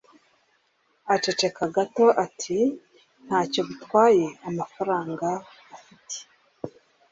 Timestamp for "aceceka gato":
1.13-2.05